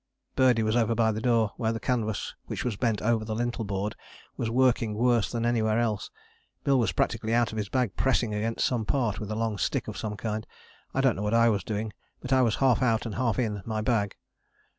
Birdie 0.35 0.63
was 0.63 0.75
over 0.75 0.95
by 0.95 1.11
the 1.11 1.21
door, 1.21 1.51
where 1.57 1.71
the 1.71 1.79
canvas 1.79 2.33
which 2.47 2.65
was 2.65 2.75
bent 2.75 3.03
over 3.03 3.23
the 3.23 3.35
lintel 3.35 3.63
board 3.63 3.95
was 4.35 4.49
working 4.49 4.95
worse 4.95 5.31
than 5.31 5.45
anywhere 5.45 5.77
else. 5.77 6.09
Bill 6.63 6.79
was 6.79 6.91
practically 6.91 7.35
out 7.35 7.51
of 7.51 7.59
his 7.59 7.69
bag 7.69 7.95
pressing 7.95 8.33
against 8.33 8.65
some 8.65 8.83
part 8.83 9.19
with 9.19 9.29
a 9.29 9.35
long 9.35 9.59
stick 9.59 9.87
of 9.87 9.99
some 9.99 10.17
kind. 10.17 10.47
I 10.91 11.01
don't 11.01 11.15
know 11.15 11.21
what 11.21 11.35
I 11.35 11.49
was 11.49 11.63
doing 11.63 11.93
but 12.19 12.33
I 12.33 12.41
was 12.41 12.55
half 12.55 12.81
out 12.81 13.01
of 13.05 13.11
and 13.11 13.15
half 13.19 13.37
in 13.37 13.61
my 13.63 13.81
bag. 13.81 14.15